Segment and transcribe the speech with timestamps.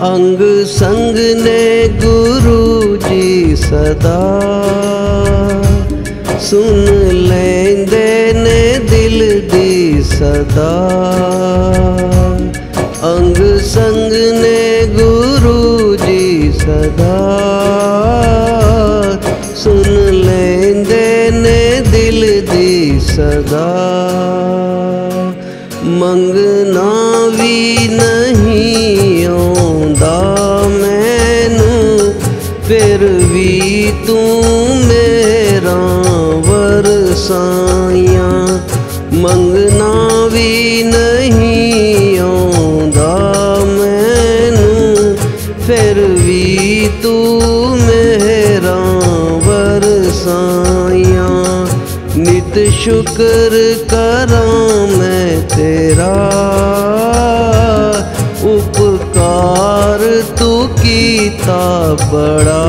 [0.00, 4.20] अंग संग ने गुरु जी सदा।
[6.38, 6.76] सुन
[7.12, 10.72] लें देने दिल दी सदा।
[13.02, 17.18] अंग संग ने गुरु जी सदा।
[19.54, 23.66] सुन लें देने दिल दी सदा।
[25.84, 26.49] मंग
[37.29, 38.29] ਵਰਸਾਈਆਂ
[39.13, 43.09] ਮੰਗਣਾ ਵੀ ਨਹੀਂ ਆਉਂਦਾ
[43.69, 45.15] ਮੈਨੂੰ
[45.67, 48.75] ਫਿਰ ਵੀ ਤੂੰ ਮੇਰਾ
[49.45, 51.29] ਵਰਸਾਈਆਂ
[52.17, 53.55] ਨਿਤ ਸ਼ੁਕਰ
[53.89, 56.13] ਕਰਾਂ ਮੈਂ ਤੇਰਾ
[58.45, 60.01] ਉਪਕਾਰ
[60.39, 62.63] ਤੂੰ ਕੀਤਾ ਬੜਾ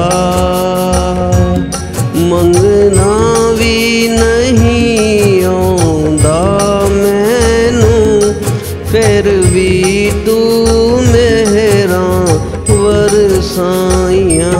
[13.39, 14.51] साइया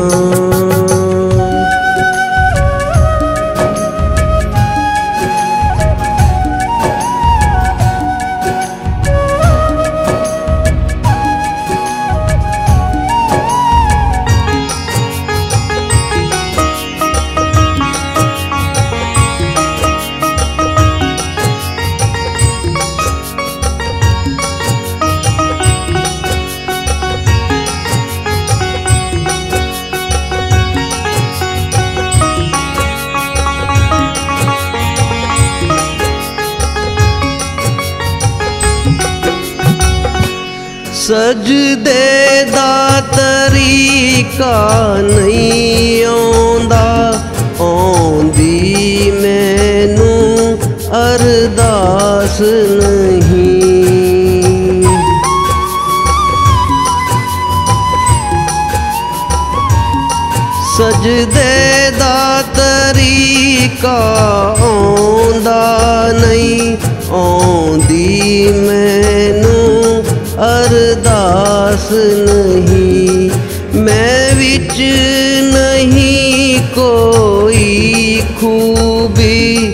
[41.08, 47.14] ਸਜਦੇ ਦਾ ਤਰੀਕਾ ਨਹੀਂ ਆਉਂਦਾ।
[47.60, 50.60] ਆਉਂਦੀ ਮੈਨੂੰ
[50.92, 53.62] ਅਰਦਾਸ ਨਹੀਂ।
[60.78, 63.98] ਸਜਦੇ ਦਾ ਤਰੀਕਾ
[64.60, 65.62] ਆਉਂਦਾ
[66.12, 66.78] ਨਹੀਂ।
[67.12, 69.61] ਆਉਂਦੀ ਮੈਨੂੰ
[70.45, 73.31] ਅਰਦਾਸ ਨਹੀਂ
[73.75, 74.81] ਮੈਂ ਵਿੱਚ
[75.55, 79.73] ਨਹੀਂ ਕੋਈ ਖੂਬੀ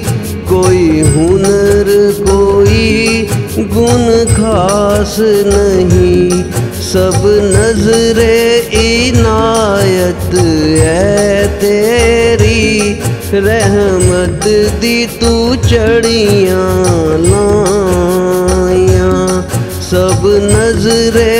[0.48, 1.90] ਕੋਈ ਹੁਨਰ
[2.26, 3.26] ਕੋਈ
[3.68, 6.42] ਗੁਣ ਖਾਸ ਨਹੀਂ
[6.82, 10.34] ਸਭ ਨਜ਼ਰੇ ਇਨਾਇਤ
[10.78, 12.96] ਹੈ ਤੇਰੀ
[13.34, 14.48] ਰਹਿਮਤ
[14.80, 16.58] ਦੀ ਤੂੰ ਚੜੀਆਂ
[17.18, 18.25] ਲਾਈਆਂ
[19.87, 21.35] सब नजरे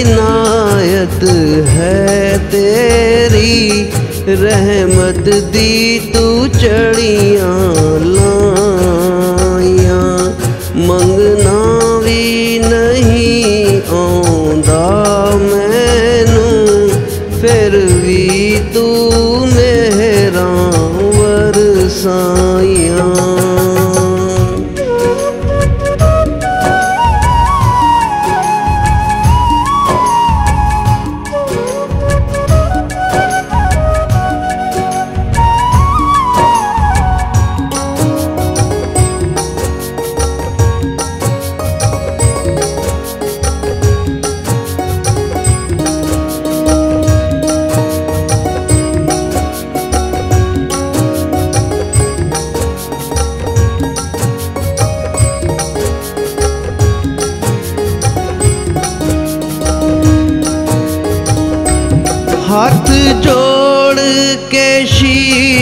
[0.00, 1.22] इनायत
[1.68, 3.60] है तेरी
[4.42, 5.72] रहमत दी
[6.12, 6.24] तू
[6.58, 7.48] चढ़िया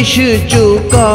[0.08, 1.08] शीश चुका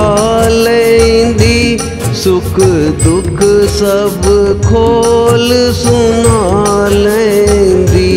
[0.47, 1.77] लेंदी,
[2.23, 2.59] सुख
[3.03, 3.39] दुख
[3.75, 4.27] सब
[4.65, 8.11] खोल सुना लेंदी।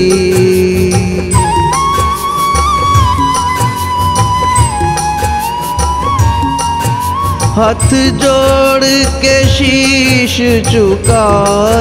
[7.56, 7.88] हथ
[8.22, 8.84] जोड़
[9.24, 10.36] के शीश
[10.70, 11.26] चुका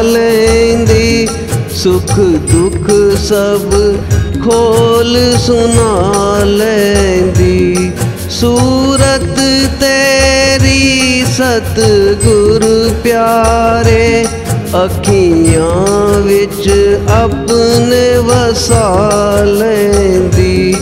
[0.01, 1.27] लेंदी,
[1.83, 2.15] सुख
[2.53, 2.87] दुख
[3.27, 3.69] सब
[4.45, 5.13] खोल
[5.47, 5.93] सुना
[6.55, 7.54] लेंदी।
[8.45, 9.39] ਸੂਰਤ
[9.79, 11.79] ਤੇਰੀ ਸਤ
[12.23, 12.63] ਗੁਰ
[13.03, 14.25] ਪਿਆਰੇ,
[14.83, 16.69] ਅੱਖੀਆਂ ਵਿੱਚ
[17.11, 20.75] ਆਪਣੇ ਵਸਾ ਲੈਂਦੀ।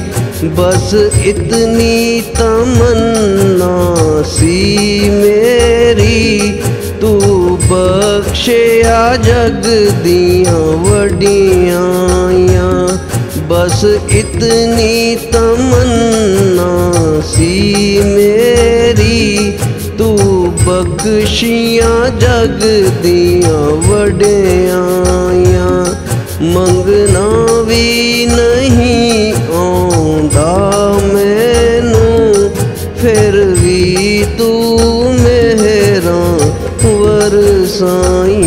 [0.57, 0.93] ਬਸ
[1.25, 6.53] ਇਤਨੀ ਤਮੰਨਾ ਸੀ ਮੇਰੀ,
[7.01, 9.69] ਤੂੰ ਬਖਸ਼ਿਆ ਜਗ
[10.03, 11.87] ਦੀਆਂ ਵਡੀਆਂ
[13.47, 16.12] ਬਸ ਇਤਨੀ ਤਮੰਨਾ
[17.31, 17.53] सी
[18.05, 19.23] मेरी
[19.99, 20.09] तू
[20.65, 22.59] बख्शियां जग
[23.03, 25.69] दिया वड्याया
[26.55, 27.27] मंगना
[27.69, 27.85] भी
[28.31, 30.51] नहीं आंदा
[31.13, 32.07] मैनू
[33.01, 33.79] फिर भी
[34.37, 34.51] तू
[35.19, 36.21] मेहरा
[36.85, 38.42] वरसाइया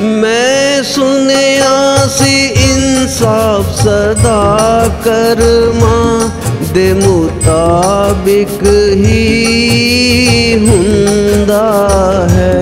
[0.00, 2.34] मैं सुनया सी
[2.64, 4.42] इंसाफ सदा
[5.06, 5.96] कर्मा
[6.72, 8.62] दे मुताबिक
[9.00, 11.64] ही हुंदा
[12.32, 12.54] है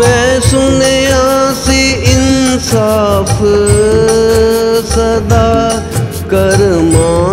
[0.00, 1.24] मैं सुनया
[1.62, 1.82] सी
[2.14, 3.38] इंसाफ
[4.94, 5.48] सदा
[6.34, 7.31] कर्मा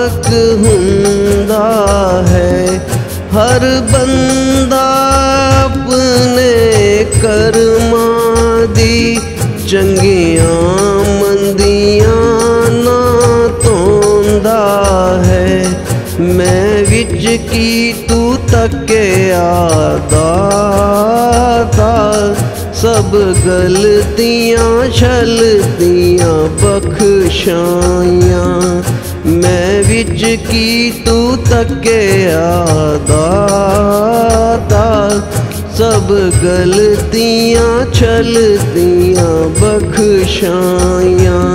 [0.00, 0.26] मुताबक
[0.60, 1.68] हुंदा
[2.28, 2.52] है,
[3.32, 4.86] हर बंदा
[5.64, 6.52] अपने
[7.16, 8.06] कर्मा
[8.74, 8.96] दी
[9.70, 10.54] चंगियाँ
[11.20, 12.24] मंदियाँ
[12.76, 13.00] ना
[13.64, 14.62] तोंदा
[15.26, 15.50] है।
[16.36, 17.70] मैं विच की
[18.08, 18.20] तू
[18.52, 20.32] तके आदाता
[22.80, 23.10] सब
[23.44, 26.38] गलतियाँ, छलतियाँ
[29.30, 33.20] मैं विच की तू तके आदाता।
[35.78, 36.08] सब
[36.44, 41.46] गलतियाँ, छलतियाँ, बख्शाइयाँ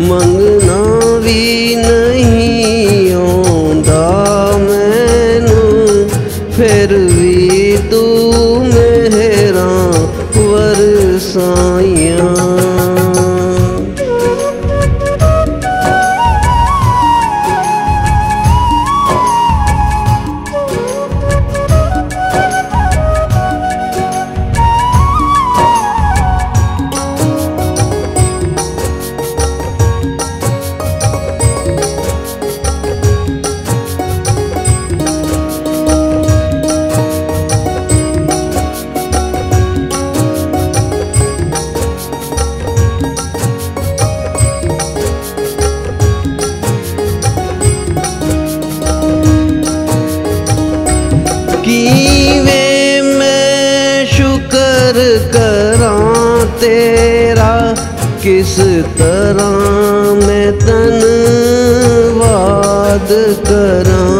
[0.00, 0.80] मंगना
[1.18, 4.06] भी नहीं आंदा
[4.58, 5.64] मैनू।
[6.56, 8.02] फिर भी तू
[8.60, 9.70] मेहरा
[56.60, 57.52] तेरा
[58.22, 58.54] किस
[58.98, 59.54] तरह
[60.26, 61.88] मैं धनवाद
[63.46, 64.10] करां?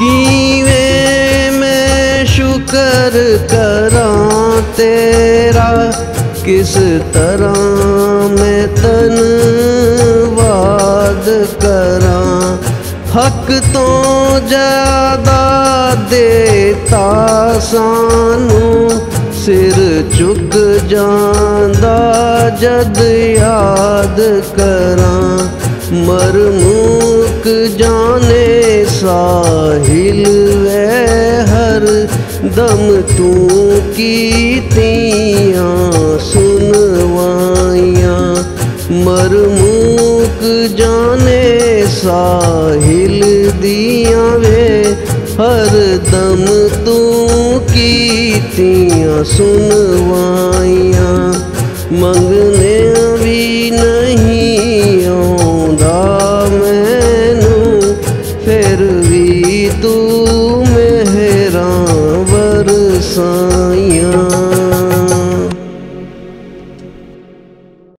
[0.00, 3.22] किवें मैं शुक्र
[3.52, 4.08] करा
[4.76, 5.70] तेरा
[6.44, 6.74] किस
[7.16, 7.58] तरह
[8.40, 9.59] मैं धनवाद
[13.12, 13.86] हक तो
[14.48, 15.40] ज़्यादा
[16.10, 17.06] देता
[17.60, 18.66] सानू,
[19.40, 19.78] सिर
[20.14, 20.54] झुक
[20.90, 21.98] जांदा
[22.60, 22.98] जद
[23.38, 24.20] याद
[24.58, 25.16] करा।
[26.06, 27.44] मरमूक
[27.80, 28.48] जाने
[28.90, 30.22] साहिल
[30.62, 30.86] वे
[31.50, 31.86] हर
[32.56, 32.84] दम,
[33.16, 33.32] तू
[33.96, 34.16] की
[36.30, 38.16] सुनवाइया।
[39.04, 40.40] मरमूक
[40.78, 41.42] जाने
[41.92, 43.20] साहिल
[43.62, 44.66] दिया वे
[45.40, 45.72] हर
[46.10, 46.44] दम
[46.86, 46.98] तू
[47.72, 51.10] कीतियाँ सुनवाइया
[52.02, 52.59] मंगना